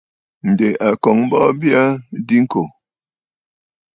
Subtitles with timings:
[0.49, 2.63] Ǹdè a kɔ̀ŋə̀ bɔɔ bya aa diŋkò.